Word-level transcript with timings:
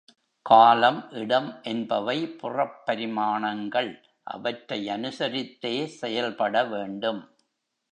காலம், 0.45 1.09
இடம் 1.11 1.59
என்பவை 1.63 2.27
புறப் 2.39 2.79
பரிமாணங்கள் 2.85 3.91
அவற்றை 4.27 4.89
அனுசரித்தே 4.89 5.85
செயல்பட 5.99 6.65
வேண்டும். 6.65 7.21